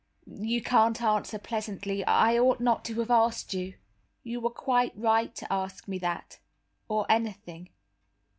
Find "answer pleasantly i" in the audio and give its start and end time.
0.99-2.35